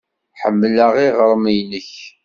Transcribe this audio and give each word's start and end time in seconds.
Ḥemmleɣ 0.41 0.91
iɣrem-nnek. 1.05 1.91